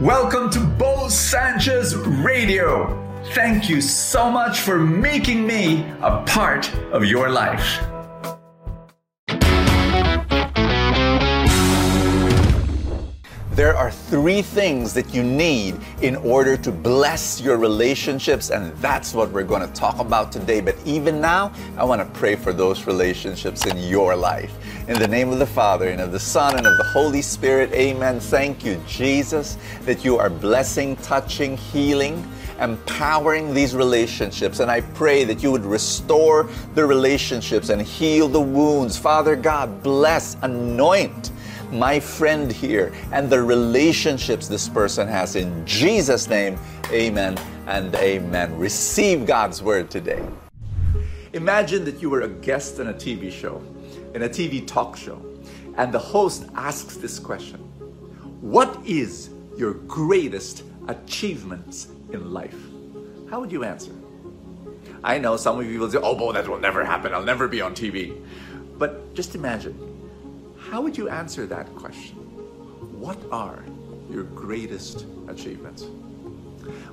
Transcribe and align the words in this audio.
Welcome 0.00 0.50
to 0.50 0.60
Bo 0.60 1.08
Sanchez 1.08 1.96
Radio. 1.96 3.02
Thank 3.32 3.70
you 3.70 3.80
so 3.80 4.30
much 4.30 4.60
for 4.60 4.78
making 4.78 5.46
me 5.46 5.86
a 6.02 6.22
part 6.26 6.70
of 6.92 7.06
your 7.06 7.30
life. 7.30 7.80
There 13.56 13.74
are 13.74 13.90
three 13.90 14.42
things 14.42 14.92
that 14.92 15.14
you 15.14 15.22
need 15.22 15.80
in 16.02 16.14
order 16.16 16.58
to 16.58 16.70
bless 16.70 17.40
your 17.40 17.56
relationships, 17.56 18.50
and 18.50 18.70
that's 18.82 19.14
what 19.14 19.30
we're 19.30 19.44
going 19.44 19.66
to 19.66 19.72
talk 19.72 19.98
about 19.98 20.30
today. 20.30 20.60
But 20.60 20.76
even 20.84 21.22
now, 21.22 21.54
I 21.78 21.84
want 21.84 22.02
to 22.02 22.18
pray 22.18 22.36
for 22.36 22.52
those 22.52 22.86
relationships 22.86 23.64
in 23.64 23.78
your 23.78 24.14
life. 24.14 24.52
In 24.88 24.98
the 24.98 25.08
name 25.08 25.30
of 25.30 25.38
the 25.38 25.46
Father, 25.46 25.88
and 25.88 26.02
of 26.02 26.12
the 26.12 26.20
Son, 26.20 26.58
and 26.58 26.66
of 26.66 26.76
the 26.76 26.84
Holy 26.84 27.22
Spirit, 27.22 27.72
amen. 27.72 28.20
Thank 28.20 28.62
you, 28.62 28.78
Jesus, 28.86 29.56
that 29.86 30.04
you 30.04 30.18
are 30.18 30.28
blessing, 30.28 30.94
touching, 30.96 31.56
healing 31.56 32.30
empowering 32.58 33.52
these 33.52 33.74
relationships. 33.74 34.60
And 34.60 34.70
I 34.70 34.80
pray 34.80 35.24
that 35.24 35.42
you 35.42 35.52
would 35.52 35.66
restore 35.66 36.48
the 36.74 36.86
relationships 36.86 37.68
and 37.68 37.82
heal 37.82 38.28
the 38.28 38.40
wounds. 38.40 38.96
Father 38.96 39.36
God, 39.36 39.82
bless, 39.82 40.38
anoint 40.40 41.32
my 41.70 41.98
friend 41.98 42.50
here 42.50 42.92
and 43.12 43.28
the 43.28 43.42
relationships 43.42 44.48
this 44.48 44.68
person 44.68 45.08
has. 45.08 45.36
In 45.36 45.66
Jesus' 45.66 46.28
name, 46.28 46.58
amen 46.90 47.38
and 47.66 47.94
amen. 47.96 48.56
Receive 48.58 49.26
God's 49.26 49.62
word 49.62 49.90
today. 49.90 50.24
Imagine 51.32 51.84
that 51.84 52.00
you 52.00 52.08
were 52.08 52.22
a 52.22 52.28
guest 52.28 52.80
on 52.80 52.88
a 52.88 52.94
TV 52.94 53.30
show, 53.30 53.62
in 54.14 54.22
a 54.22 54.28
TV 54.28 54.66
talk 54.66 54.96
show, 54.96 55.20
and 55.76 55.92
the 55.92 55.98
host 55.98 56.46
asks 56.54 56.96
this 56.96 57.18
question 57.18 57.58
What 58.40 58.78
is 58.86 59.30
your 59.56 59.74
greatest 59.74 60.62
achievements 60.88 61.88
in 62.12 62.32
life? 62.32 62.58
How 63.28 63.40
would 63.40 63.52
you 63.52 63.64
answer? 63.64 63.92
I 65.04 65.18
know 65.18 65.36
some 65.36 65.58
of 65.58 65.70
you 65.70 65.78
will 65.78 65.90
say, 65.90 65.98
Oh, 66.02 66.14
boy, 66.14 66.32
that 66.32 66.48
will 66.48 66.58
never 66.58 66.84
happen. 66.84 67.12
I'll 67.12 67.22
never 67.22 67.48
be 67.48 67.60
on 67.60 67.74
TV. 67.74 68.20
But 68.78 69.14
just 69.14 69.34
imagine 69.34 69.85
how 70.76 70.82
would 70.82 70.98
you 70.98 71.08
answer 71.08 71.46
that 71.46 71.74
question? 71.74 72.18
What 73.00 73.16
are 73.32 73.64
your 74.10 74.24
greatest 74.24 75.06
achievements? 75.26 75.86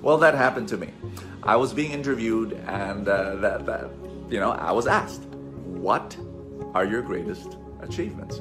Well, 0.01 0.17
that 0.19 0.35
happened 0.35 0.69
to 0.69 0.77
me. 0.77 0.91
I 1.43 1.57
was 1.57 1.73
being 1.73 1.91
interviewed, 1.91 2.53
and 2.65 3.05
uh, 3.05 3.35
that, 3.41 3.65
that, 3.65 3.89
you 4.29 4.39
know, 4.39 4.51
I 4.51 4.71
was 4.71 4.87
asked, 4.87 5.23
"What 5.65 6.15
are 6.73 6.85
your 6.85 7.01
greatest 7.01 7.57
achievements?" 7.81 8.39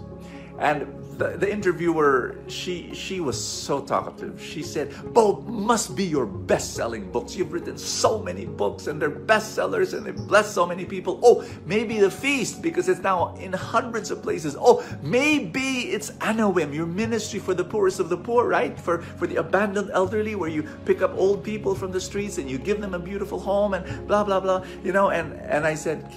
And 0.61 0.87
the, 1.23 1.39
the 1.39 1.51
interviewer, 1.51 2.37
she 2.48 2.92
she 2.95 3.20
was 3.20 3.42
so 3.42 3.81
talkative. 3.81 4.42
She 4.42 4.62
said, 4.62 4.92
Bo 5.15 5.42
must 5.42 5.95
be 5.95 6.05
your 6.05 6.27
best-selling 6.27 7.11
books. 7.12 7.37
You've 7.37 7.53
written 7.53 7.79
so 7.79 8.19
many 8.19 8.47
books 8.47 8.87
and 8.89 9.01
they're 9.01 9.11
bestsellers 9.11 9.95
and 9.95 10.05
they 10.05 10.11
bless 10.11 10.53
so 10.53 10.67
many 10.67 10.84
people. 10.84 11.20
Oh, 11.23 11.45
maybe 11.64 12.01
The 12.01 12.11
Feast, 12.11 12.61
because 12.62 12.89
it's 12.89 13.03
now 13.03 13.34
in 13.37 13.53
hundreds 13.53 14.11
of 14.11 14.23
places. 14.23 14.56
Oh, 14.59 14.84
maybe 15.03 15.92
it's 15.95 16.11
Anawim, 16.12 16.75
your 16.75 16.87
ministry 16.87 17.39
for 17.39 17.55
the 17.55 17.64
poorest 17.64 18.01
of 18.01 18.09
the 18.09 18.17
poor, 18.17 18.48
right? 18.48 18.79
For 18.79 19.03
for 19.03 19.27
the 19.27 19.36
abandoned 19.36 19.91
elderly, 19.92 20.34
where 20.34 20.51
you 20.51 20.64
pick 20.84 21.03
up 21.03 21.12
old 21.14 21.45
people 21.45 21.75
from 21.75 21.92
the 21.92 22.01
streets 22.01 22.39
and 22.39 22.51
you 22.51 22.59
give 22.59 22.81
them 22.81 22.95
a 22.95 22.98
beautiful 22.98 23.39
home 23.39 23.75
and 23.75 24.09
blah 24.09 24.25
blah 24.25 24.41
blah. 24.41 24.64
You 24.83 24.92
know, 24.92 25.11
and 25.11 25.34
and 25.41 25.67
I 25.67 25.75
said, 25.75 26.11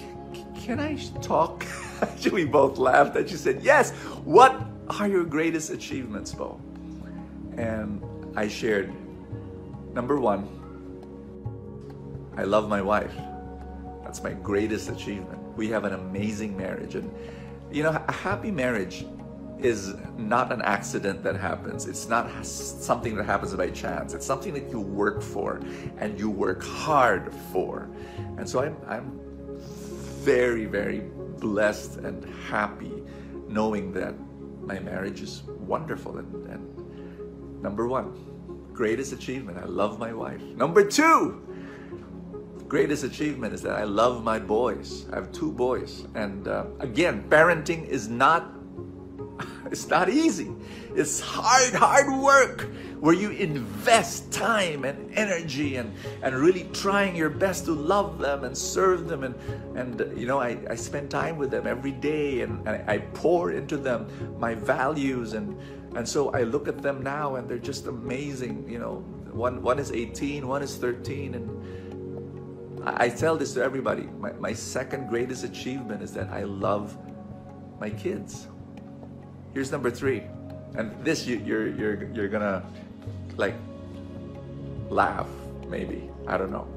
Can 0.56 0.80
I 0.80 0.96
talk? 1.22 1.64
we 2.32 2.44
both 2.44 2.78
laughed 2.78 3.16
and 3.16 3.28
she 3.28 3.36
said, 3.36 3.62
Yes. 3.62 3.92
What 4.24 4.75
are 4.88 5.08
your 5.08 5.24
greatest 5.24 5.70
achievements, 5.70 6.32
Bo? 6.32 6.60
And 7.56 8.02
I 8.36 8.48
shared 8.48 8.92
number 9.94 10.20
one, 10.20 10.48
I 12.36 12.44
love 12.44 12.68
my 12.68 12.82
wife. 12.82 13.14
That's 14.04 14.22
my 14.22 14.32
greatest 14.32 14.90
achievement. 14.90 15.40
We 15.56 15.68
have 15.70 15.84
an 15.84 15.94
amazing 15.94 16.56
marriage. 16.56 16.94
And, 16.94 17.12
you 17.72 17.82
know, 17.82 17.90
a 18.06 18.12
happy 18.12 18.50
marriage 18.50 19.06
is 19.58 19.94
not 20.18 20.52
an 20.52 20.60
accident 20.62 21.22
that 21.22 21.36
happens. 21.36 21.86
It's 21.86 22.08
not 22.08 22.44
something 22.44 23.16
that 23.16 23.24
happens 23.24 23.54
by 23.54 23.70
chance. 23.70 24.12
It's 24.12 24.26
something 24.26 24.52
that 24.52 24.70
you 24.70 24.80
work 24.80 25.22
for 25.22 25.60
and 25.98 26.18
you 26.18 26.28
work 26.28 26.62
hard 26.62 27.32
for. 27.52 27.88
And 28.36 28.48
so 28.48 28.60
I'm, 28.60 28.76
I'm 28.86 29.18
very, 30.22 30.66
very 30.66 31.00
blessed 31.38 31.96
and 31.96 32.24
happy 32.48 32.92
knowing 33.48 33.92
that 33.92 34.14
my 34.66 34.78
marriage 34.80 35.22
is 35.22 35.42
wonderful 35.46 36.18
and, 36.18 36.46
and 36.48 37.62
number 37.62 37.86
one 37.86 38.12
greatest 38.72 39.12
achievement 39.12 39.56
i 39.58 39.64
love 39.64 39.98
my 39.98 40.12
wife. 40.12 40.42
Number 40.42 40.84
two 40.84 41.42
greatest 42.68 43.04
achievement 43.04 43.54
is 43.54 43.62
that 43.62 43.74
i 43.74 43.84
love 43.84 44.24
my 44.24 44.38
boys. 44.38 45.06
I 45.12 45.16
have 45.16 45.32
two 45.32 45.52
boys. 45.52 46.06
And 46.14 46.48
uh, 46.48 46.66
again 46.80 47.24
parenting 47.28 47.86
is 47.88 48.08
not 48.08 48.55
it's 49.70 49.88
not 49.88 50.08
easy. 50.08 50.50
It's 50.94 51.20
hard 51.20 51.74
hard 51.74 52.20
work 52.20 52.68
where 53.00 53.14
you 53.14 53.30
invest 53.30 54.32
time 54.32 54.84
and 54.84 55.12
energy 55.14 55.76
and, 55.76 55.92
and 56.22 56.34
really 56.34 56.64
trying 56.72 57.14
your 57.14 57.28
best 57.28 57.66
to 57.66 57.72
love 57.72 58.18
them 58.18 58.44
and 58.44 58.56
serve 58.56 59.08
them. 59.08 59.24
And, 59.24 59.34
and 59.76 60.18
you 60.18 60.26
know 60.26 60.40
I, 60.40 60.58
I 60.70 60.74
spend 60.74 61.10
time 61.10 61.36
with 61.36 61.50
them 61.50 61.66
every 61.66 61.92
day 61.92 62.40
and, 62.40 62.66
and 62.66 62.88
I 62.90 62.98
pour 62.98 63.52
into 63.52 63.76
them 63.76 64.06
my 64.38 64.54
values. 64.54 65.32
And 65.34 65.58
and 65.96 66.08
so 66.08 66.30
I 66.30 66.42
look 66.42 66.68
at 66.68 66.82
them 66.82 67.02
now 67.02 67.36
and 67.36 67.48
they're 67.48 67.58
just 67.58 67.86
amazing 67.86 68.68
you 68.68 68.78
know. 68.78 69.04
One 69.32 69.62
one 69.62 69.78
is 69.78 69.92
18 69.92 70.48
one 70.48 70.62
is 70.62 70.76
13 70.76 71.34
and 71.34 72.86
I, 72.86 73.06
I 73.06 73.08
tell 73.10 73.36
this 73.36 73.52
to 73.54 73.62
everybody. 73.62 74.04
My, 74.18 74.32
my 74.32 74.52
second 74.54 75.08
greatest 75.08 75.44
achievement 75.44 76.02
is 76.02 76.12
that 76.14 76.30
I 76.30 76.44
love 76.44 76.96
my 77.78 77.90
kids 77.90 78.46
here's 79.56 79.72
number 79.72 79.90
three 79.90 80.22
and 80.74 80.92
this 81.02 81.26
you, 81.26 81.38
you're 81.38 81.68
you're 81.68 82.12
you're 82.12 82.28
gonna 82.28 82.62
like 83.38 83.54
laugh, 84.90 85.28
maybe. 85.66 86.10
I 86.26 86.36
don't 86.36 86.50
know. 86.50 86.68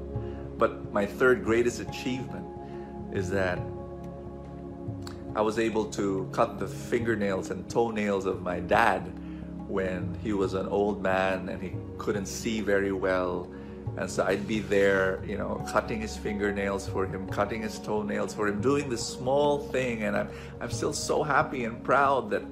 But 0.56 0.90
my 0.90 1.04
third 1.04 1.44
greatest 1.44 1.80
achievement 1.80 2.46
is 3.12 3.28
that 3.30 3.58
I 5.36 5.42
was 5.42 5.58
able 5.58 5.84
to 5.90 6.26
cut 6.32 6.58
the 6.58 6.66
fingernails 6.66 7.50
and 7.50 7.68
toenails 7.68 8.24
of 8.24 8.40
my 8.40 8.60
dad 8.60 9.00
when 9.68 10.16
he 10.22 10.32
was 10.32 10.54
an 10.54 10.66
old 10.66 11.02
man 11.02 11.50
and 11.50 11.62
he 11.62 11.74
couldn't 11.98 12.26
see 12.26 12.62
very 12.62 12.92
well. 12.92 13.46
And 13.96 14.10
so 14.10 14.24
I'd 14.24 14.46
be 14.46 14.60
there, 14.60 15.22
you 15.26 15.36
know, 15.36 15.64
cutting 15.68 16.00
his 16.00 16.16
fingernails 16.16 16.88
for 16.88 17.06
him, 17.06 17.28
cutting 17.28 17.62
his 17.62 17.78
toenails 17.78 18.34
for 18.34 18.48
him, 18.48 18.60
doing 18.60 18.88
this 18.88 19.06
small 19.06 19.68
thing. 19.68 20.04
And 20.04 20.16
I'm, 20.16 20.28
I'm 20.60 20.70
still 20.70 20.92
so 20.92 21.22
happy 21.22 21.64
and 21.64 21.82
proud 21.82 22.30
that 22.30 22.42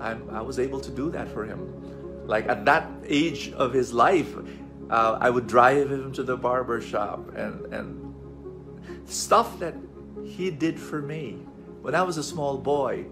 I'm, 0.00 0.28
I 0.30 0.40
was 0.40 0.58
able 0.58 0.80
to 0.80 0.90
do 0.90 1.10
that 1.10 1.28
for 1.28 1.44
him. 1.44 2.26
Like 2.26 2.48
at 2.48 2.64
that 2.64 2.88
age 3.04 3.52
of 3.52 3.72
his 3.72 3.92
life, 3.92 4.34
uh, 4.90 5.18
I 5.20 5.30
would 5.30 5.46
drive 5.46 5.90
him 5.90 6.12
to 6.12 6.22
the 6.22 6.36
barber 6.36 6.80
shop 6.80 7.34
and, 7.34 7.66
and 7.72 8.14
stuff 9.06 9.58
that 9.58 9.74
he 10.24 10.50
did 10.50 10.78
for 10.78 11.02
me. 11.02 11.38
When 11.82 11.94
I 11.94 12.02
was 12.02 12.16
a 12.16 12.22
small 12.22 12.56
boy, 12.56 13.04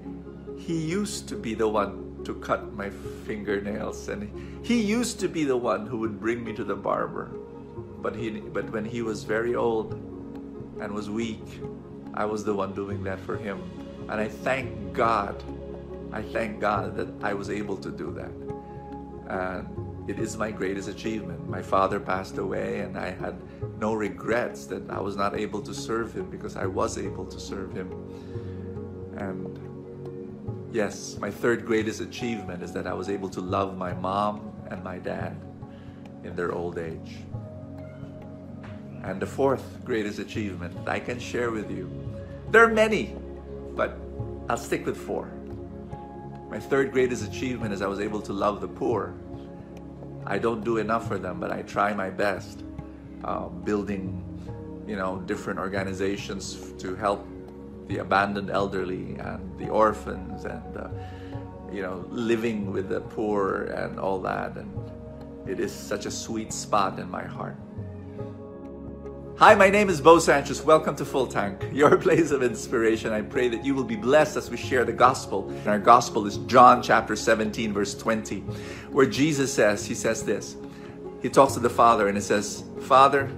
he 0.56 0.78
used 0.78 1.28
to 1.28 1.36
be 1.36 1.54
the 1.54 1.68
one 1.68 2.22
to 2.24 2.34
cut 2.34 2.72
my 2.74 2.88
fingernails 3.26 4.08
and 4.08 4.30
he 4.64 4.80
used 4.80 5.18
to 5.20 5.28
be 5.28 5.44
the 5.44 5.56
one 5.56 5.86
who 5.86 5.98
would 5.98 6.20
bring 6.20 6.44
me 6.44 6.52
to 6.54 6.64
the 6.64 6.76
barber. 6.76 7.30
But 8.02 8.16
he 8.16 8.30
but 8.30 8.70
when 8.70 8.84
he 8.84 9.02
was 9.02 9.24
very 9.24 9.54
old 9.54 9.94
and 10.80 10.92
was 10.92 11.08
weak, 11.08 11.60
I 12.14 12.24
was 12.24 12.44
the 12.44 12.54
one 12.54 12.74
doing 12.74 13.02
that 13.04 13.20
for 13.20 13.36
him. 13.36 13.62
And 14.08 14.20
I 14.20 14.28
thank 14.28 14.92
God. 14.92 15.42
I 16.12 16.20
thank 16.20 16.60
God 16.60 16.96
that 16.96 17.08
I 17.22 17.32
was 17.32 17.48
able 17.48 17.76
to 17.78 17.90
do 17.90 18.12
that 18.12 18.32
and 19.32 19.68
it 20.08 20.18
is 20.18 20.36
my 20.36 20.50
greatest 20.50 20.88
achievement. 20.88 21.48
My 21.48 21.62
father 21.62 22.00
passed 22.00 22.38
away, 22.38 22.80
and 22.80 22.98
I 22.98 23.10
had 23.10 23.36
no 23.78 23.94
regrets 23.94 24.66
that 24.66 24.90
I 24.90 25.00
was 25.00 25.16
not 25.16 25.36
able 25.36 25.62
to 25.62 25.72
serve 25.72 26.12
him 26.12 26.28
because 26.28 26.56
I 26.56 26.66
was 26.66 26.98
able 26.98 27.24
to 27.26 27.40
serve 27.40 27.72
him. 27.72 27.90
And 29.16 30.68
yes, 30.72 31.16
my 31.20 31.30
third 31.30 31.64
greatest 31.64 32.00
achievement 32.00 32.62
is 32.62 32.72
that 32.72 32.86
I 32.86 32.94
was 32.94 33.08
able 33.08 33.28
to 33.30 33.40
love 33.40 33.76
my 33.76 33.92
mom 33.94 34.52
and 34.70 34.82
my 34.82 34.98
dad 34.98 35.40
in 36.24 36.34
their 36.34 36.52
old 36.52 36.78
age. 36.78 37.16
And 39.02 39.20
the 39.20 39.26
fourth 39.26 39.84
greatest 39.84 40.18
achievement 40.18 40.84
that 40.84 40.88
I 40.88 41.00
can 41.00 41.18
share 41.18 41.50
with 41.50 41.70
you, 41.70 41.90
there 42.50 42.64
are 42.64 42.72
many, 42.72 43.16
but 43.74 43.98
I'll 44.48 44.56
stick 44.56 44.86
with 44.86 44.96
four. 44.96 45.30
My 46.48 46.60
third 46.60 46.92
greatest 46.92 47.26
achievement 47.26 47.72
is 47.72 47.82
I 47.82 47.86
was 47.86 47.98
able 47.98 48.20
to 48.22 48.32
love 48.32 48.60
the 48.60 48.68
poor. 48.68 49.14
I 50.26 50.38
don't 50.38 50.62
do 50.62 50.76
enough 50.76 51.08
for 51.08 51.18
them, 51.18 51.40
but 51.40 51.50
I 51.50 51.62
try 51.62 51.94
my 51.94 52.10
best. 52.10 52.62
Uh, 53.24 53.48
building, 53.48 54.22
you 54.86 54.96
know, 54.96 55.22
different 55.26 55.58
organizations 55.58 56.72
to 56.78 56.96
help 56.96 57.24
the 57.86 57.98
abandoned 57.98 58.50
elderly 58.50 59.14
and 59.14 59.58
the 59.58 59.68
orphans 59.68 60.44
and, 60.44 60.76
uh, 60.76 60.88
you 61.72 61.82
know, 61.82 62.04
living 62.10 62.72
with 62.72 62.88
the 62.88 63.00
poor 63.00 63.64
and 63.74 64.00
all 64.00 64.20
that. 64.20 64.56
And 64.56 64.70
It 65.46 65.60
is 65.60 65.72
such 65.72 66.04
a 66.06 66.10
sweet 66.10 66.52
spot 66.52 66.98
in 66.98 67.08
my 67.08 67.24
heart. 67.24 67.56
Hi, 69.38 69.54
my 69.54 69.70
name 69.70 69.88
is 69.88 70.00
Bo 70.00 70.18
Sanchez. 70.18 70.62
Welcome 70.62 70.94
to 70.96 71.06
Full 71.06 71.26
Tank, 71.26 71.64
your 71.72 71.96
place 71.96 72.30
of 72.30 72.42
inspiration. 72.42 73.12
I 73.12 73.22
pray 73.22 73.48
that 73.48 73.64
you 73.64 73.74
will 73.74 73.82
be 73.82 73.96
blessed 73.96 74.36
as 74.36 74.50
we 74.50 74.58
share 74.58 74.84
the 74.84 74.92
gospel. 74.92 75.48
And 75.48 75.68
our 75.68 75.78
gospel 75.78 76.26
is 76.26 76.36
John 76.46 76.82
chapter 76.82 77.16
17, 77.16 77.72
verse 77.72 77.94
20, 77.94 78.40
where 78.90 79.06
Jesus 79.06 79.52
says, 79.52 79.86
He 79.86 79.94
says 79.94 80.22
this. 80.22 80.56
He 81.22 81.30
talks 81.30 81.54
to 81.54 81.60
the 81.60 81.70
Father 81.70 82.08
and 82.08 82.16
He 82.16 82.22
says, 82.22 82.62
Father, 82.82 83.32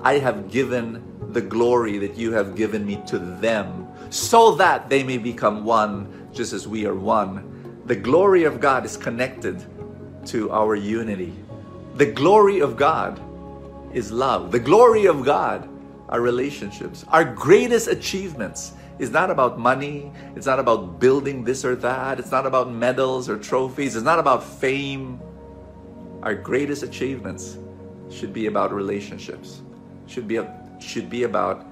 I 0.00 0.14
have 0.18 0.50
given 0.50 1.04
the 1.32 1.42
glory 1.42 1.98
that 1.98 2.16
you 2.16 2.32
have 2.32 2.56
given 2.56 2.86
me 2.86 3.00
to 3.06 3.18
them 3.18 3.88
so 4.08 4.54
that 4.56 4.88
they 4.88 5.04
may 5.04 5.18
become 5.18 5.64
one 5.64 6.30
just 6.32 6.54
as 6.54 6.66
we 6.66 6.86
are 6.86 6.94
one. 6.94 7.82
The 7.84 7.94
glory 7.94 8.44
of 8.44 8.58
God 8.58 8.86
is 8.86 8.96
connected 8.96 9.62
to 10.28 10.50
our 10.50 10.74
unity. 10.74 11.34
The 11.96 12.10
glory 12.10 12.60
of 12.60 12.78
God 12.78 13.20
is 13.92 14.12
love. 14.12 14.52
The 14.52 14.60
glory 14.60 15.06
of 15.06 15.24
God 15.24 15.68
are 16.08 16.20
relationships. 16.20 17.04
Our 17.08 17.24
greatest 17.24 17.88
achievements 17.88 18.72
is 18.98 19.10
not 19.10 19.30
about 19.30 19.58
money. 19.58 20.12
It's 20.36 20.46
not 20.46 20.58
about 20.58 21.00
building 21.00 21.44
this 21.44 21.64
or 21.64 21.74
that. 21.76 22.18
It's 22.18 22.30
not 22.30 22.46
about 22.46 22.70
medals 22.70 23.28
or 23.28 23.38
trophies. 23.38 23.96
It's 23.96 24.04
not 24.04 24.18
about 24.18 24.44
fame. 24.44 25.20
Our 26.22 26.34
greatest 26.34 26.82
achievements 26.82 27.56
should 28.10 28.32
be 28.32 28.46
about 28.46 28.72
relationships. 28.72 29.62
Should 30.06 30.28
be 30.28 30.40
should 30.80 31.08
be 31.08 31.22
about 31.24 31.66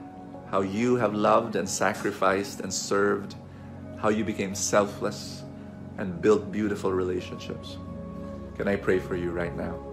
how 0.50 0.60
you 0.60 0.96
have 0.96 1.14
loved 1.14 1.56
and 1.56 1.68
sacrificed 1.68 2.60
and 2.60 2.72
served, 2.72 3.34
how 3.98 4.08
you 4.08 4.24
became 4.24 4.54
selfless 4.54 5.42
and 5.98 6.22
built 6.22 6.50
beautiful 6.50 6.92
relationships. 6.92 7.76
Can 8.56 8.68
I 8.68 8.76
pray 8.76 8.98
for 8.98 9.16
you 9.16 9.30
right 9.30 9.54
now? 9.56 9.87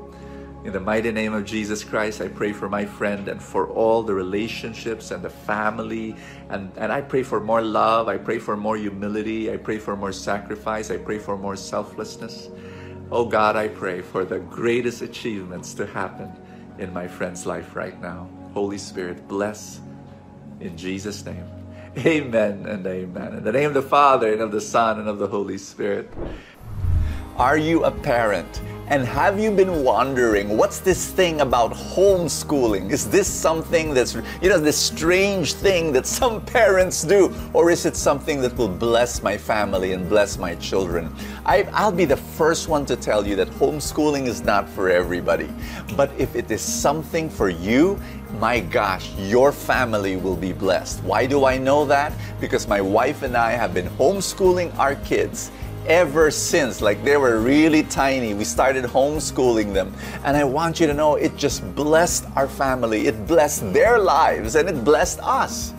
In 0.66 0.74
the 0.74 0.80
mighty 0.80 1.12
name 1.12 1.36
of 1.36 1.46
Jesus 1.46 1.84
Christ, 1.84 2.22
I 2.22 2.28
pray 2.28 2.52
for 2.52 2.68
my 2.68 2.86
friend 2.86 3.28
and 3.28 3.40
for 3.40 3.68
all 3.68 4.02
the 4.02 4.16
relationships 4.16 5.12
and 5.12 5.24
the 5.24 5.30
family. 5.30 6.16
And, 6.50 6.72
and 6.76 6.92
I 6.92 7.02
pray 7.02 7.22
for 7.22 7.40
more 7.40 7.62
love. 7.62 8.08
I 8.08 8.18
pray 8.18 8.40
for 8.40 8.58
more 8.58 8.76
humility. 8.76 9.54
I 9.54 9.58
pray 9.58 9.78
for 9.78 9.96
more 9.96 10.12
sacrifice. 10.12 10.90
I 10.90 10.98
pray 10.98 11.20
for 11.20 11.38
more 11.38 11.56
selflessness. 11.56 12.50
Oh 13.12 13.26
God, 13.26 13.56
I 13.56 13.68
pray 13.68 14.02
for 14.02 14.26
the 14.26 14.40
greatest 14.40 15.04
achievements 15.04 15.76
to 15.76 15.86
happen 15.86 16.32
in 16.80 16.92
my 16.92 17.08
friend's 17.08 17.46
life 17.46 17.76
right 17.76 18.02
now. 18.02 18.28
Holy 18.52 18.80
Spirit, 18.80 19.28
bless 19.28 19.82
in 20.62 20.76
Jesus' 20.76 21.24
name. 21.24 21.46
Amen 22.00 22.66
and 22.66 22.88
amen. 22.88 23.36
In 23.36 23.44
the 23.44 23.52
name 23.52 23.68
of 23.68 23.76
the 23.76 23.84
Father 23.84 24.34
and 24.34 24.42
of 24.42 24.52
the 24.52 24.62
Son 24.62 25.00
and 25.00 25.08
of 25.08 25.20
the 25.20 25.28
Holy 25.28 25.60
Spirit. 25.60 26.12
Are 27.38 27.58
you 27.58 27.84
a 27.84 27.92
parent? 27.92 28.62
And 28.88 29.04
have 29.04 29.40
you 29.40 29.50
been 29.50 29.84
wondering 29.84 30.58
what's 30.58 30.80
this 30.80 31.10
thing 31.10 31.42
about 31.42 31.74
homeschooling? 31.74 32.92
Is 32.92 33.10
this 33.10 33.28
something 33.28 33.96
that's, 33.96 34.14
you 34.44 34.50
know, 34.50 34.60
this 34.60 34.78
strange 34.78 35.54
thing 35.54 35.92
that 35.94 36.06
some 36.06 36.46
parents 36.46 37.04
do? 37.04 37.34
Or 37.54 37.72
is 37.72 37.88
it 37.88 37.96
something 37.96 38.42
that 38.42 38.56
will 38.56 38.70
bless 38.70 39.24
my 39.24 39.40
family 39.40 39.94
and 39.94 40.08
bless 40.08 40.38
my 40.38 40.54
children? 40.56 41.12
I, 41.48 41.64
will 41.84 41.94
be 41.94 42.06
the 42.06 42.18
first 42.18 42.68
one 42.68 42.86
to 42.86 42.96
tell 42.96 43.26
you 43.26 43.36
that 43.38 43.50
homeschooling 43.50 44.28
is 44.28 44.44
not 44.44 44.70
for 44.70 44.88
everybody. 44.88 45.50
But 45.96 46.12
if 46.20 46.36
it 46.36 46.52
is 46.52 46.62
something 46.62 47.28
for 47.28 47.50
you, 47.50 48.00
my 48.40 48.60
gosh, 48.60 49.12
your 49.16 49.52
family 49.52 50.16
will 50.16 50.36
be 50.36 50.54
blessed. 50.54 51.02
Why 51.04 51.26
do 51.26 51.46
I 51.46 51.58
know 51.58 51.86
that? 51.86 52.14
Because 52.40 52.68
my 52.68 52.82
wife 52.82 53.24
and 53.24 53.36
I 53.36 53.52
have 53.52 53.74
been 53.74 53.88
homeschooling 53.98 54.78
our 54.78 54.96
kids 54.96 55.52
ever 55.88 56.32
since. 56.32 56.82
Like 56.82 57.04
they 57.04 57.18
were 57.18 57.40
really 57.40 57.84
tiny. 57.84 58.34
We 58.34 58.44
started 58.44 58.86
homeschooling 58.86 59.74
them. 59.74 59.94
And 60.24 60.36
I 60.38 60.44
want 60.44 60.80
you 60.80 60.88
to 60.88 60.94
know 60.94 61.16
it 61.16 61.36
just 61.38 61.64
blessed 61.76 62.26
our 62.36 62.48
family. 62.48 63.08
It 63.08 63.28
blessed 63.28 63.74
their 63.74 64.00
lives 64.00 64.56
and 64.56 64.70
it 64.70 64.84
blessed 64.84 65.20
us. 65.22 65.74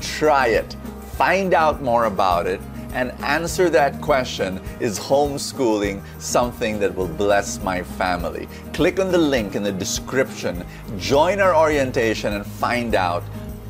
Try 0.00 0.48
it. 0.48 0.76
Find 1.16 1.54
out 1.54 1.82
more 1.82 2.06
about 2.06 2.46
it 2.46 2.60
and 2.92 3.12
answer 3.22 3.70
that 3.70 4.00
question 4.00 4.60
Is 4.80 4.98
homeschooling 4.98 6.02
something 6.18 6.78
that 6.80 6.94
will 6.94 7.08
bless 7.08 7.62
my 7.62 7.82
family? 7.82 8.48
Click 8.72 8.98
on 8.98 9.12
the 9.12 9.18
link 9.18 9.54
in 9.54 9.62
the 9.62 9.72
description, 9.72 10.64
join 10.98 11.40
our 11.40 11.54
orientation, 11.54 12.32
and 12.34 12.46
find 12.46 12.94
out 12.94 13.22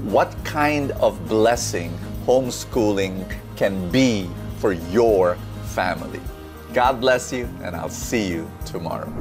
what 0.03 0.35
kind 0.45 0.93
of 0.93 1.29
blessing 1.29 1.97
homeschooling 2.27 3.31
can 3.57 3.91
be 3.91 4.31
for 4.59 4.73
your 4.73 5.37
family. 5.71 6.21
God 6.73 7.01
bless 7.01 7.33
you, 7.33 7.49
and 7.63 7.75
I'll 7.75 7.89
see 7.89 8.29
you 8.29 8.51
tomorrow. 8.65 9.13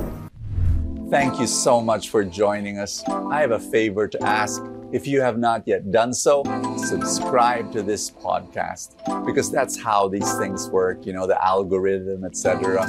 Thank 1.09 1.39
you 1.39 1.47
so 1.47 1.81
much 1.81 2.09
for 2.09 2.23
joining 2.23 2.77
us. 2.77 3.03
I 3.07 3.41
have 3.41 3.51
a 3.51 3.59
favor 3.59 4.07
to 4.07 4.23
ask. 4.23 4.61
If 4.91 5.07
you 5.07 5.21
have 5.21 5.37
not 5.37 5.67
yet 5.67 5.91
done 5.91 6.13
so, 6.13 6.43
subscribe 6.77 7.71
to 7.73 7.83
this 7.83 8.09
podcast 8.09 8.95
because 9.25 9.51
that's 9.51 9.79
how 9.79 10.07
these 10.07 10.31
things 10.37 10.67
work, 10.69 11.05
you 11.05 11.13
know, 11.13 11.27
the 11.27 11.43
algorithm, 11.43 12.23
etc. 12.25 12.85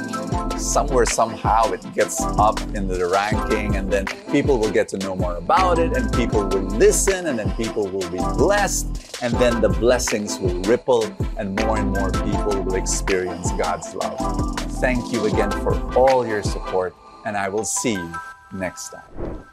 Somewhere, 0.57 1.05
somehow, 1.05 1.71
it 1.71 1.81
gets 1.93 2.21
up 2.21 2.59
in 2.75 2.87
the 2.87 3.07
ranking, 3.07 3.75
and 3.75 3.91
then 3.91 4.05
people 4.31 4.57
will 4.57 4.71
get 4.71 4.87
to 4.89 4.97
know 4.97 5.15
more 5.15 5.35
about 5.35 5.77
it, 5.77 5.95
and 5.95 6.11
people 6.13 6.43
will 6.47 6.63
listen, 6.77 7.27
and 7.27 7.37
then 7.37 7.51
people 7.55 7.87
will 7.87 8.09
be 8.09 8.19
blessed, 8.35 9.10
and 9.21 9.33
then 9.33 9.61
the 9.61 9.69
blessings 9.69 10.39
will 10.39 10.59
ripple, 10.61 11.05
and 11.37 11.55
more 11.59 11.77
and 11.77 11.91
more 11.91 12.11
people 12.11 12.61
will 12.63 12.75
experience 12.75 13.51
God's 13.57 13.93
love. 13.95 14.59
Thank 14.81 15.13
you 15.13 15.25
again 15.25 15.51
for 15.51 15.75
all 15.95 16.25
your 16.25 16.43
support, 16.43 16.95
and 17.25 17.37
I 17.37 17.49
will 17.49 17.65
see 17.65 17.93
you 17.93 18.13
next 18.51 18.89
time. 18.89 19.50